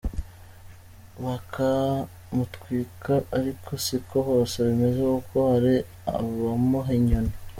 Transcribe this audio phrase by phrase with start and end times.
[1.23, 1.69] baka
[2.35, 5.75] mutwika, ariko siko hose bimeze kuko hari
[6.13, 7.33] abamuha inyoni.